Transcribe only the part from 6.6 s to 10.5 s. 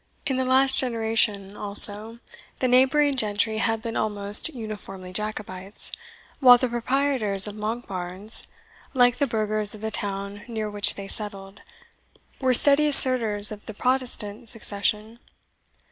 proprietors of Monkbarns, like the burghers of the town